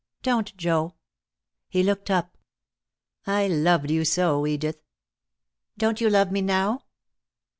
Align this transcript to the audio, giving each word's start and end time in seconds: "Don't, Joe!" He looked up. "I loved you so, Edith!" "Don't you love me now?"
"Don't, 0.23 0.57
Joe!" 0.57 0.95
He 1.69 1.83
looked 1.83 2.09
up. 2.09 2.35
"I 3.27 3.47
loved 3.47 3.91
you 3.91 4.03
so, 4.03 4.47
Edith!" 4.47 4.79
"Don't 5.77 6.01
you 6.01 6.09
love 6.09 6.31
me 6.31 6.41
now?" 6.41 6.85